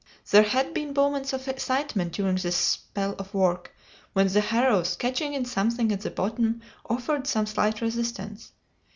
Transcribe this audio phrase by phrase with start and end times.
[0.31, 3.71] There had been moments of excitement during this spell of work,
[4.13, 8.51] when the harrows, catching in something at the bottom, offered some slight resistance.